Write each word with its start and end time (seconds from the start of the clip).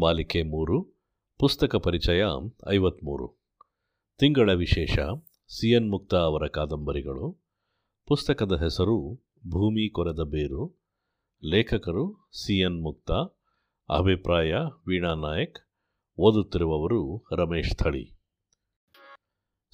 ಮಾಲಿಕೆ 0.00 0.42
ಮೂರು, 0.42 0.82
ಪುಸ್ತಕ 1.38 1.76
ಪರಿಚಯ 1.76 2.22
ಐವತ್ತ್ಮೂರು 2.70 3.42
ತಿಂಗಳ 4.18 4.52
ವಿಶೇಷ 4.52 4.98
ಸಿ 5.48 5.72
ಎನ್ 5.72 5.90
ಮುಕ್ತ 5.90 6.14
ಅವರ 6.14 6.46
ಕಾದಂಬರಿಗಳು. 6.46 7.46
ಪುಸ್ತಕದ 8.06 8.52
ಹೆಸರು, 8.52 9.14
ಭೂಮಿ 9.48 9.90
ಕೊರೆದ 9.90 10.20
ಬೇರು. 10.20 10.80
ಲೇಖಕರು 11.44 12.30
ಸಿ 12.32 12.60
ಎನ್ 12.60 12.82
ಮುಕ್ತ. 12.82 13.10
ಅಭಿಪ್ರಾಯ, 13.90 14.52
ವೀಣಾ 14.88 15.14
ನಾಯಕ್. 15.14 15.58
ಓದುತ್ತಿರುವವರು, 16.18 17.26
ರಮೇಶ್ 17.32 17.76
ಥಳಿ. 17.76 18.18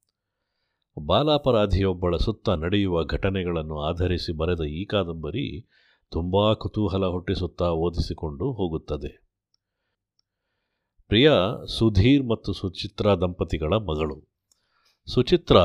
ಬಾಲಾಪರಾಧಿಯೊಬ್ಬಳ 0.99 2.17
ಸುತ್ತ 2.17 2.49
ನಡೆಯುವ 2.49 3.03
ಘಟನೆಗಳನ್ನು 3.03 3.81
ಆಧರಿಸಿ 3.81 4.31
ಬರೆದ 4.31 4.61
ಈ 4.61 4.85
ಕಾದಂಬರಿ 4.85 5.69
ತುಂಬ 6.11 6.53
ಕುತೂಹಲ 6.53 7.05
ಹುಟ್ಟಿಸುತ್ತಾ 7.05 7.65
ಓದಿಸಿಕೊಂಡು 7.65 8.51
ಹೋಗುತ್ತದೆ. 8.51 9.23
ಪ್ರಿಯಾ 11.07 11.65
ಸುಧೀರ್ 11.65 12.27
ಮತ್ತು 12.27 12.53
ಸುಚಿತ್ರಾ 12.53 13.15
ದಂಪತಿಗಳ 13.15 13.73
ಮಗಳು. 13.73 14.33
ಸುಚಿತ್ರ 15.05 15.57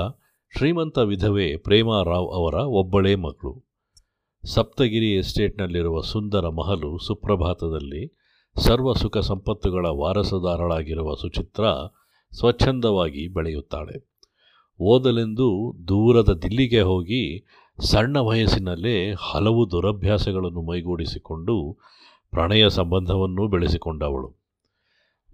ಶ್ರೀಮಂತ 0.57 0.99
ವಿಧವೆ 0.99 1.57
ಪ್ರೇಮಾರಾವ್ 1.57 2.33
ಅವರ 2.33 2.55
ಒಬ್ಬಳೇ 2.55 3.15
ಮಗಳು. 3.15 3.69
ಸಪ್ತಗಿರಿ 4.47 5.15
ಎಸ್ಟೇಟ್ನಲ್ಲಿರುವ 5.15 6.01
ಸುಂದರ 6.01 6.49
ಮಹಲು 6.49 6.99
ಸುಪ್ರಭಾತದಲ್ಲಿ 6.99 8.19
ಸರ್ವ 8.57 8.93
ಸುಖ 8.93 9.19
ಸಂಪತ್ತುಗಳ 9.19 9.87
ವಾರಸುದಾರಳಾಗಿರುವ 9.87 11.15
ಸುಚಿತ್ರ 11.15 11.65
ಸ್ವಚ್ಛಂದವಾಗಿ 12.39 13.29
ಬೆಳೆಯುತ್ತಾಳೆ. 13.29 14.08
ಓದಲೆಂದು 14.81 15.75
ದೂರದ 15.89 16.39
ದಿಲ್ಲಿಗೆ 16.43 16.81
ಹೋಗಿ 16.81 17.45
ಸಣ್ಣ 17.81 18.17
ವಯಸ್ಸಿನಲ್ಲೇ 18.17 19.13
ಹಲವು 19.13 19.71
ದುರಭ್ಯಾಸಗಳನ್ನು 19.71 20.63
ಮೈಗೂಡಿಸಿಕೊಂಡು 20.63 21.79
ಪ್ರಣಯ 22.31 22.69
ಸಂಬಂಧವನ್ನೂ 22.69 23.49
ಬೆಳೆಸಿಕೊಂಡವಳು. 23.49 24.39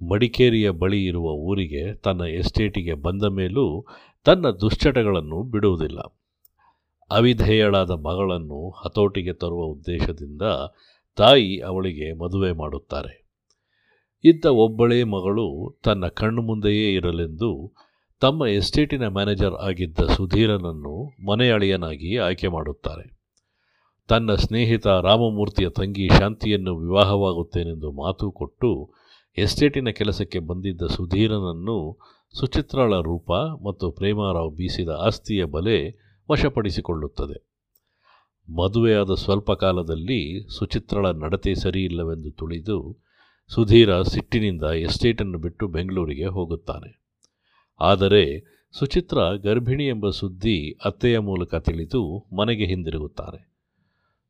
ಮಡಿಕೇರಿಯ 0.09 0.71
ಬಳಿ 0.71 1.05
ಇರುವ 1.05 1.25
ಊರಿಗೆ 1.25 1.95
ತನ್ನ 1.95 2.21
ಎಸ್ಟೇಟಿಗೆ 2.21 2.95
ಬಂದ 2.95 3.25
ಮೇಲೂ 3.25 3.87
ತನ್ನ 4.25 4.51
ದುಶ್ಚಟಗಳನ್ನು 4.51 5.43
ಬಿಡುವುದಿಲ್ಲ. 5.43 6.01
ಅವಿಧೇಯಳಾದ 7.11 7.91
ಮಗಳನ್ನು 7.91 8.71
ಹತೋಟಿಗೆ 8.71 9.33
ತರುವ 9.33 9.65
ಉದ್ದೇಶದಿಂದ 9.65 10.43
ತಾಯಿ 11.17 11.61
ಅವಳಿಗೆ 11.61 12.13
ಮದುವೆ 12.13 12.53
ಮಾಡುತ್ತಾರೆ. 12.53 13.25
ಇದ್ದ 14.25 14.45
ಒಬ್ಬಳೇ 14.45 15.05
ಮಗಳು 15.05 15.79
ತನ್ನ 15.85 16.07
ಕಣ್ಣು 16.07 16.43
ಮುಂದೆಯೇ 16.43 16.95
ಇರಲೆಂದು 16.95 17.73
ತಮ್ಮ 18.25 18.47
ಎಸ್ಟೇಟಿನ 18.47 19.07
ಮ್ಯಾನೇಜರ್ 19.09 19.55
ಆಗಿದ್ದ 19.55 19.99
ಸುಧೀರನನ್ನು 19.99 21.13
ಮನೆಯಳಿಯನಾಗಿ 21.27 22.17
ಆಯ್ಕೆ 22.17 22.49
ಮಾಡುತ್ತಾರೆ. 22.49 23.21
ತನ್ನ 24.09 24.35
ಸ್ನೇಹಿತ 24.35 24.87
ರಾಮಮೂರ್ತಿಯ 24.87 25.69
ತಂಗಿ 25.69 26.09
ಶಾಂತಿಯನ್ನು 26.09 26.77
ವಿವಾಹವಾಗುತ್ತೇನೆಂದು 26.77 27.93
ಮಾತು 27.93 28.33
ಕೊಟ್ಟು 28.33 28.95
ಎಸ್ಟೇಟಿನ 29.39 29.89
ಕೆಲಸಕ್ಕೆ 29.89 30.39
ಬಂದಿದ್ದ 30.39 30.83
ಸುಧೀರನನ್ನು 30.83 31.99
ಸುಚಿತ್ರಳ 32.39 33.01
ರೂಪ 33.01 33.33
ಮತ್ತು 33.65 33.91
ಪ್ರೇಮಾರಾವ್ 33.91 34.55
ಬೀಸಿದ 34.55 34.89
ಆಸ್ತಿಯ 34.89 35.45
ಬಲೆ 35.45 35.99
ವಶಪಡಿಸಿಕೊಳ್ಳುತ್ತದೆ. 36.31 37.47
ಮದುವೆಯಾದ 38.57 39.15
ಸ್ವಲ್ಪ 39.15 39.53
ಕಾಲದಲ್ಲಿ 39.53 40.49
ಸುಚಿತ್ರಳ 40.59 41.07
ನಡತೆ 41.11 41.55
ಸರಿಯಿಲ್ಲವೆಂದು 41.55 42.31
ತುಳಿದು 42.31 43.05
ಸುಧೀರ 43.49 44.03
ಸಿಟ್ಟಿನಿಂದ 44.03 44.63
ಎಸ್ಟೇಟನ್ನು 44.63 45.39
ಬಿಟ್ಟು 45.39 45.69
ಬೆಂಗಳೂರಿಗೆ 45.69 46.27
ಹೋಗುತ್ತಾನೆ. 46.27 47.04
ಆದರೆ 47.81 48.55
ಸುಚಿತ್ರ 48.79 49.19
ಗರ್ಭಿಣಿ 49.43 49.87
ಎಂಬ 49.87 50.11
ಸುದ್ದಿ 50.11 50.73
ಅತ್ತೆಯ 50.85 51.19
ಮೂಲಕ 51.19 51.55
ತಿಳಿದು 51.55 52.27
ಮನೆಗೆ 52.37 52.67
ಹಿಂದಿರುಗುತ್ತಾರೆ. 52.67 53.55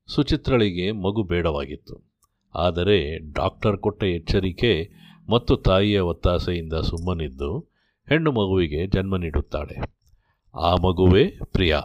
ಸುಚಿತ್ರಳಿಗೆ 0.06 0.92
ಮಗು 0.92 1.22
ಬೇಡವಾಗಿತ್ತು. 1.22 2.14
ಆದರೆ 2.54 3.18
ಡಾಕ್ಟರ್ 3.32 3.76
ಕೊಟ್ಟ 3.76 4.04
ಎಚ್ಚರಿಕೆ 4.04 4.90
ಮತ್ತು 5.30 5.56
ತಾಯಿಯ 5.56 6.00
ಒತ್ತಾಸೆಯಿಂದ 6.00 6.72
ಸುಮ್ಮನಿದ್ದು 6.72 7.58
ಹೆಣ್ಣು 8.08 8.32
ಮಗುವಿಗೆ 8.32 8.86
ಜನ್ಮ 8.86 9.16
ನೀಡುತ್ತಾಳೆ. 9.16 9.94
ಆ 10.54 10.74
ಮಗುವೇ 10.74 11.24
ಪ್ರಿಯಾ. 11.44 11.82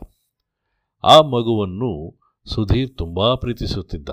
ಆ 1.04 1.22
ಮಗುವನ್ನು 1.22 2.20
ಸುಧೀರ್ 2.46 2.98
ತುಂಬ 2.98 3.34
ಪ್ರೀತಿಸುತ್ತಿದ್ದ. 3.34 4.10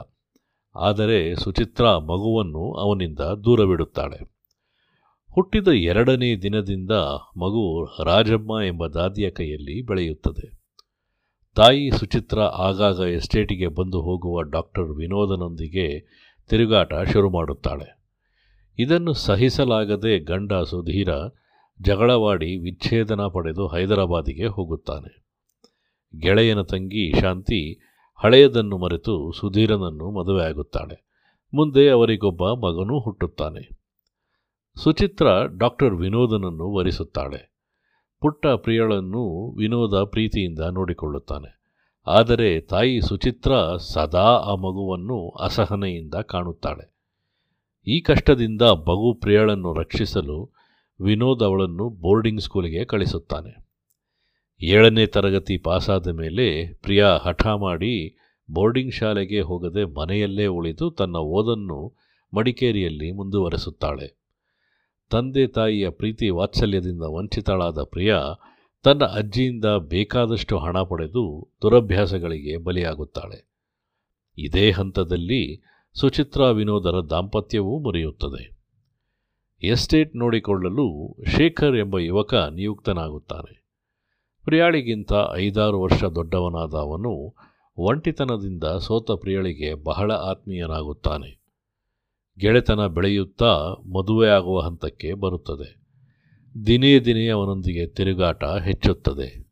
ಆದರೆ 0.76 1.34
ಸುಚಿತ್ರ 1.34 1.96
ಮಗುವನ್ನು 1.96 2.72
ಅವನಿಂದ 2.72 3.20
ದೂರವಿಡುತ್ತಾಳೆ. 3.20 4.35
ಹುಟ್ಟಿದ 5.36 5.68
ಎರಡನೇ 5.68 6.36
ದಿನದಿಂದ 6.36 6.90
ಮಗು 7.36 7.84
ರಾಜಮ್ಮ 8.04 8.52
ಎಂಬ 8.66 8.86
ದಾದಿಯ 8.86 9.30
ಕೈಯಲ್ಲಿ 9.30 9.82
ಬೆಳೆಯುತ್ತದೆ. 9.82 10.60
ತಾಯಿ 11.54 11.90
ಸುಚಿತ್ರ 11.90 12.40
ಆಗಾಗ 12.40 12.98
ಎಸ್ಟೇಟಿಗೆ 12.98 13.66
ಬಂದು 13.66 14.00
ಹೋಗುವ 14.00 14.42
ಡಾಕ್ಟರ್ 14.42 14.84
ವಿನೋದನೊಂದಿಗೆ 14.84 16.00
ತಿರುಗಾಟ 16.48 16.94
ಶುರು 17.12 17.30
ಮಾಡುತ್ತಾಳೆ. 17.30 18.02
ಇದನ್ನು 18.78 19.12
ಸಹಿಸಲಾಗದೆ 19.12 20.18
ಗಂಡ 20.18 20.52
ಸುಧೀರ 20.52 21.08
ಜಗಳವಾಡಿ 21.82 22.56
ವಿಚ್ಛೇದನ 22.56 23.20
ಪಡೆದು 23.20 23.66
ಹೈದರಾಬಾದಿಗೆ 23.66 24.46
ಹೋಗುತ್ತಾನೆ. 24.46 25.26
ಗೆಳೆಯನ 26.18 26.62
ತಂಗಿ 26.62 27.20
ಶಾಂತಿ 27.20 27.80
ಹಳೆಯದನ್ನು 28.14 28.78
ಮರೆತು 28.78 29.32
ಸುಧೀರನನ್ನು 29.32 30.10
ಮದುವೆಯಾಗುತ್ತಾಳೆ. 30.10 31.06
ಮುಂದೆ 31.54 31.88
ಅವರಿಗೊಬ್ಬ 31.88 32.48
ಮಗನೂ 32.48 33.00
ಹುಟ್ಟುತ್ತಾನೆ. 33.00 33.85
ಸುಚಿತ್ರ 34.86 35.26
ಡಾಕ್ಟರ್ 35.58 35.94
ವಿನೋದನನ್ನು 35.94 36.72
ವರಿಸುತ್ತಾಳೆ. 36.74 37.52
ಪುಟ್ಟ 38.20 38.46
ಪ್ರಿಯಳನ್ನು 38.46 39.50
ವಿನೋದ 39.50 40.04
ಪ್ರೀತಿಯಿಂದ 40.04 40.58
ನೋಡಿಕೊಳ್ಳುತ್ತಾನೆ. 40.58 41.60
ಆದರೆ 42.06 42.60
ತಾಯಿ 42.60 43.00
ಸುಚಿತ್ರ 43.00 43.76
ಸದಾ 43.76 44.24
ಆ 44.24 44.54
ಮಗುವನ್ನು 44.54 45.28
ಅಸಹನೆಯಿಂದ 45.28 46.14
ಕಾಣುತ್ತಾಳೆ. 46.14 46.94
ಈ 47.86 48.00
ಕಷ್ಟದಿಂದ 48.00 48.62
ಬಗು 48.62 49.14
ಪ್ರಿಯಳನ್ನು 49.14 49.72
ರಕ್ಷಿಸಲು 49.72 50.50
ವಿನೋದ್ 51.00 51.42
ಅವಳನ್ನು 51.42 51.88
ಬೋರ್ಡಿಂಗ್ 51.88 52.40
ಸ್ಕೂಲಿಗೆ 52.40 52.84
ಕಳಿಸುತ್ತಾನೆ. 52.84 53.68
ಏಳನೇ 54.62 55.06
ತರಗತಿ 55.06 55.58
ಪಾಸಾದ 55.58 56.08
ಮೇಲೆ 56.08 56.74
ಪ್ರಿಯಾ 56.74 57.16
ಹಠ 57.16 57.46
ಮಾಡಿ 57.46 58.16
ಬೋರ್ಡಿಂಗ್ 58.50 58.94
ಶಾಲೆಗೆ 58.94 59.40
ಹೋಗದೆ 59.40 59.84
ಮನೆಯಲ್ಲೇ 59.84 60.46
ಉಳಿದು 60.46 60.90
ತನ್ನ 60.90 61.16
ಓದನ್ನು 61.16 61.96
ಮಡಿಕೇರಿಯಲ್ಲಿ 62.34 63.12
ಮುಂದುವರೆಸುತ್ತಾಳೆ. 63.12 64.25
ತಂದೆ 65.10 65.46
ತಾಯಿಯ 65.46 65.90
ಪ್ರೀತಿ 65.90 66.30
ವಾತ್ಸಲ್ಯದಿಂದ 66.30 67.02
ವಂಚಿತಳಾದ 67.02 67.82
ಪ್ರಿಯಾ, 67.82 68.22
ತನ್ನ 68.82 69.04
ಅಜ್ಜಿಯಿಂದ 69.04 69.64
ಬೇಕಾದಷ್ಟು 69.64 70.58
ಹಣ 70.58 70.82
ಪಡೆದು 70.82 71.52
ದುರಭ್ಯಾಸಗಳಿಗೆ 71.62 72.56
ಬಲಿಯಾಗುತ್ತಾಳೆ. 72.56 73.48
ಇದೇ 74.38 74.70
ಹಂತದಲ್ಲಿ 74.70 75.62
ಸುಚಿತ್ರಾ 75.94 76.50
ವಿನೋದರ 76.50 77.06
ದಾಂಪತ್ಯವೂ 77.10 77.78
ಮುರಿಯುತ್ತದೆ. 77.78 78.56
ಎಸ್ಟೇಟ್ 79.62 80.16
ನೋಡಿಕೊಳ್ಳಲು 80.16 81.16
ಶೇಖರ್ 81.26 81.76
ಎಂಬ 81.76 81.98
ಯುವಕ 81.98 82.34
ನಿಯುಕ್ತನಾಗುತ್ತಾನೆ. 82.34 83.66
ಪ್ರಿಯಾಳಿಗಿಂತ 84.44 85.12
ಐದಾರು 85.34 85.80
ವರ್ಷ 85.80 86.04
ದೊಡ್ಡವನಾದ 86.04 86.74
ಅವನು 86.74 87.36
ಒಂಟಿತನದಿಂದ 87.76 88.64
ಸೋತ 88.64 89.10
ಪ್ರಿಯಳಿಗೆ 89.10 89.74
ಬಹಳ 89.74 90.12
ಆತ್ಮೀಯನಾಗುತ್ತಾನೆ. 90.12 91.45
ಗೆಳೆತನ 92.40 92.86
ಬೆಳೆಯುತ್ತಾ 92.86 93.76
ಮದುವೆಯಾಗುವ 93.92 94.60
ಹಂತಕ್ಕೆ 94.60 95.12
ಬರುತ್ತದೆ. 95.12 95.86
ದಿನೇ 96.66 97.00
ದಿನೇ 97.00 97.28
ಅವನೊಂದಿಗೆ 97.28 97.86
ತಿರುಗಾಟ 97.86 98.44
ಹೆಚ್ಚುತ್ತದೆ. 98.44 99.46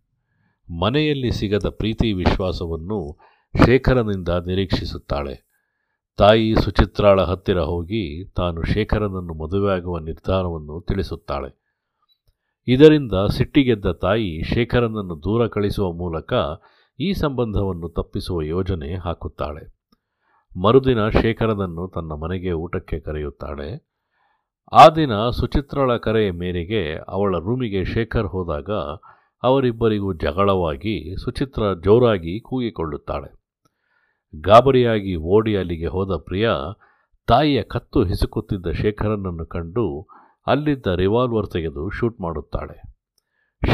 ಮನೆಯಲ್ಲಿ 0.81 1.31
ಸಿಗದ 1.31 1.69
ಪ್ರೀತಿ 1.69 2.13
ವಿಶ್ವಾಸವನ್ನು 2.13 3.19
ಶೇಖರನಿಂದ 3.67 4.29
ನಿರೀಕ್ಷಿಸುತ್ತಾಳೆ. 4.29 5.45
ತಾಯಿ 6.17 6.55
ಸುಚಿತ್ರಾಳ 6.55 7.23
ಹತ್ತಿರ 7.23 7.61
ಹೋಗಿ 7.61 8.25
ತಾನು 8.25 8.63
ಶೇಖರನನ್ನು 8.63 9.35
ಮದುವೆಯಾಗುವ 9.35 9.99
ನಿರ್ಧಾರವನ್ನು 9.99 10.85
ತಿಳಿಸುತ್ತಾಳೆ. 10.89 11.65
ಇದರಿಂದ 12.69 13.13
ಸಿಟ್ಟಿಗೆದ್ದ 13.31 13.87
ತಾಯಿ 13.87 14.43
ಶೇಖರನನ್ನು 14.43 15.23
ದೂರ 15.23 15.47
ಕಳಿಸುವ 15.47 15.93
ಮೂಲಕ 15.93 16.33
ಈ 17.01 17.13
ಸಂಬಂಧವನ್ನು 17.13 17.89
ತಪ್ಪಿಸುವ 17.89 18.43
ಯೋಜನೆ 18.43 18.95
ಹಾಕುತ್ತಾಳೆ. 18.95 19.74
ಮರುದಿನ 20.63 21.09
ಶೇಖರನನ್ನು 21.09 21.89
ತನ್ನ 21.89 22.13
ಮನೆಗೆ 22.13 22.53
ಊಟಕ್ಕೆ 22.53 23.01
ಕರೆಯುತ್ತಾಳೆ. 23.01 23.95
ಆ 24.73 24.89
ದಿನ 24.89 25.31
ಸುಚಿತ್ರಳ 25.31 25.97
ಕರೆಯ 25.97 26.31
ಮೇರೆಗೆ 26.31 26.97
ಅವಳ 27.09 27.39
ರೂಮಿಗೆ 27.39 27.85
ಶೇಖರ್ 27.85 28.27
ಹೋದಾಗ 28.27 28.71
ಅವರಿಬ್ಬರಿಗೂ 29.43 30.13
ಜಗಳವಾಗಿ 30.13 31.17
ಸುಚಿತ್ರ 31.25 31.63
ಜೋರಾಗಿ 31.85 32.41
ಕೂಗಿಕೊಳ್ಳುತ್ತಾಳೆ. 32.41 33.45
ಗಾಬರಿಯಾಗಿ 34.41 35.17
ಓಡಿ 35.17 35.57
ಅಲ್ಲಿಗೆ 35.57 35.87
ಹೋದ 35.87 36.17
ಪ್ರಿಯ 36.17 36.51
ತಾಯಿಯ 37.27 37.63
ಕತ್ತು 37.63 38.05
ಹಿಸುಕುತ್ತಿದ್ದ 38.05 38.67
ಶೇಖರನನ್ನು 38.71 39.47
ಕಂಡು 39.47 40.07
ಅಲ್ಲಿದ್ದ 40.47 40.87
ರಿವಾಲ್ವರ್ 40.87 41.47
ತೆಗೆದು 41.47 41.91
ಶೂಟ್ 41.91 42.21
ಮಾಡುತ್ತಾಳೆ. 42.21 42.99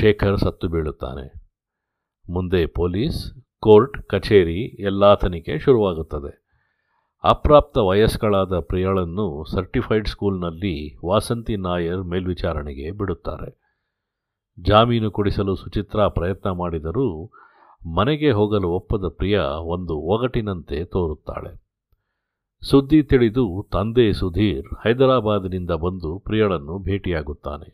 ಶೇಖರ್ 0.00 0.38
ಸತ್ತು 0.38 0.68
ಬೀಳುತ್ತಾನೆ. 0.68 1.32
ಮುಂದೆ 2.32 2.66
ಪೊಲೀಸ್, 2.66 3.34
ಕೋರ್ಟ್, 3.60 4.02
ಕಚೇರಿ 4.02 4.82
ಎಲ್ಲ 4.82 5.14
ತನಿಖೆ 5.14 5.58
ಶುರುವಾಗುತ್ತದೆ. 5.58 6.39
ಅಪ್ರಾಪ್ತ 7.24 7.78
ವಯಸ್ಕಳಾದ 7.78 8.58
ಪ್ರಿಯಳನ್ನು 8.58 9.44
ಸರ್ಟಿಫೈಡ್ 9.44 10.08
ಸ್ಕೂಲ್ನಲ್ಲಿ 10.08 11.06
ವಾಸಂತಿ 11.06 11.56
ನಾಯರ್ 11.56 12.04
ಮೇಲ್ವಿಚಾರಣೆಗೆ 12.04 12.90
ಬಿಡುತ್ತಾರೆ. 12.90 13.60
ಜಾಮೀನು 14.60 15.10
ಕೊಡಿಸಲು 15.10 15.56
ಸುಚಿತ್ರಾ 15.56 16.08
ಪ್ರಯತ್ನ 16.08 16.50
ಮಾಡಿದರೂ 16.50 17.30
ಮನೆಗೆ 17.96 18.30
ಹೋಗಲು 18.30 18.68
ಒಪ್ಪದ 18.68 19.04
ಪ್ರಿಯ 19.16 19.40
ಒಂದು 19.62 19.96
ಒಗಟಿನಂತೆ 19.96 20.84
ತೋರುತ್ತಾಳೆ. 20.84 21.62
ಸುದ್ದಿ 22.62 23.02
ತಿಳಿದು 23.02 23.68
ತಂದೆ 23.72 24.12
ಸುಧೀರ್ 24.12 24.86
ಹೈದರಾಬಾದಿನಿಂದ 24.86 25.70
ಬಂದು 25.70 26.18
ಪ್ರಿಯಳನ್ನು 26.18 26.78
ಭೇಟಿಯಾಗುತ್ತಾನೆ. 26.78 27.68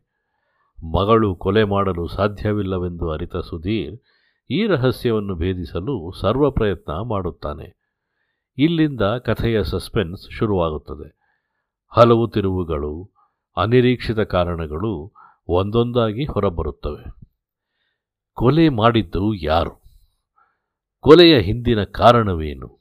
ಮಗಳು 0.98 1.34
ಕೊಲೆ 1.34 1.64
ಮಾಡಲು 1.64 2.06
ಸಾಧ್ಯವಿಲ್ಲವೆಂದು 2.06 3.10
ಅರಿತ 3.10 3.36
ಸುಧೀರ್ 3.36 4.00
ಈ 4.50 4.66
ರಹಸ್ಯವನ್ನು 4.66 5.34
ಭೇದಿಸಲು 5.34 6.12
ಸರ್ವ 6.20 6.50
ಪ್ರಯತ್ನ 6.50 6.92
ಮಾಡುತ್ತಾನೆ. 6.92 7.85
ಇಲ್ಲಿಂದ 8.58 9.00
ಕಥೆಯ 9.00 9.64
ಸಸ್ಪೆನ್ಸ್ 9.64 10.30
ಶುರುವಾಗುತ್ತದೆ. 10.30 11.16
ಹಲವು 11.88 12.28
ತಿರುವುಗಳು, 12.28 13.10
ಅನಿರೀಕ್ಷಿತ 13.56 14.20
ಕಾರಣಗಳು 14.20 15.12
ಒಂದೊಂದಾಗಿ 15.48 16.24
ಹೊರಬರುತ್ತವೆ. 16.24 17.26
ಕೊಲೆ 18.34 18.68
ಮಾಡಿದ್ದು 18.68 19.34
ಯಾರು? 19.34 19.82
ಕೊಲೆಯ 21.00 21.40
ಹಿಂದಿನ 21.40 21.84
ಕಾರಣವೇನು? 21.84 22.80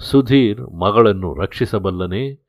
ಸುಧೀರ್ 0.00 0.60
ಮಗಳನ್ನು 0.60 1.34
ರಕ್ಷಿಸಬಲ್ಲನೇ? 1.34 2.46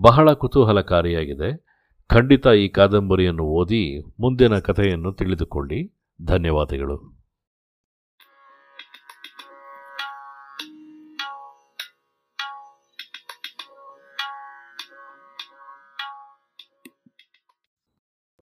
ಬಹಳ 0.00 0.32
ಕುತೂಹಲಕಾರಿಯಾಗಿದೆ. 0.32 1.66
ಖಂಡಿತ 2.08 2.46
ಈ 2.46 2.68
ಕಾದಂಬರಿಯನ್ನು 2.68 3.42
ಓದಿ 3.42 4.00
ಮುಂದಿನ 4.20 4.58
ಕಥೆಯನ್ನು 4.58 5.12
ತಿಳಿದುಕೊಳ್ಳಿ. 5.12 6.00
ಧನ್ಯವಾದಗಳು. 6.26 7.19